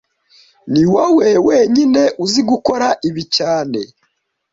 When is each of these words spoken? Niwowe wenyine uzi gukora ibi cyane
Niwowe 0.71 1.27
wenyine 1.47 2.03
uzi 2.23 2.41
gukora 2.49 2.87
ibi 3.07 3.23
cyane 3.35 3.79